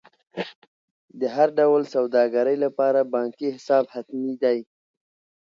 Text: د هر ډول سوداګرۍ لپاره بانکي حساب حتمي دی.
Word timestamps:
د 1.19 1.21
هر 1.35 1.47
ډول 1.59 1.81
سوداګرۍ 1.95 2.57
لپاره 2.65 3.09
بانکي 3.13 3.47
حساب 3.55 3.85
حتمي 3.93 4.33
دی. 4.43 4.59